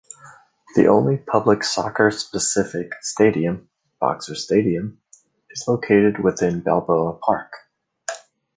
The 0.75 0.87
only 0.87 1.15
public 1.17 1.63
soccer-specific 1.63 2.93
stadium, 3.03 3.69
Boxer 3.99 4.33
Stadium, 4.33 4.99
is 5.51 5.65
located 5.67 6.23
within 6.23 6.61
Balboa 6.61 7.19
Park. 7.19 7.53